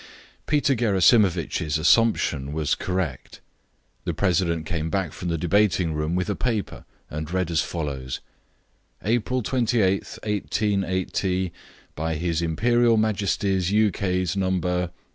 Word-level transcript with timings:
Peter 0.47 0.73
Gerasimovitch's 0.73 1.77
assumption 1.77 2.53
was 2.53 2.73
correct. 2.73 3.39
The 4.03 4.15
president 4.15 4.65
came 4.65 4.89
back 4.89 5.13
from 5.13 5.27
the 5.27 5.37
debating 5.37 5.93
room 5.93 6.15
with 6.15 6.27
a 6.27 6.35
paper, 6.35 6.85
and 7.11 7.29
read 7.31 7.51
as 7.51 7.61
follows: 7.61 8.19
"April 9.03 9.43
28th, 9.43 10.17
188. 10.25 11.51
By 11.93 12.15
His 12.15 12.41
Imperial 12.41 12.97
Majesty's 12.97 13.71
ukase 13.71 14.35
No. 14.35 14.89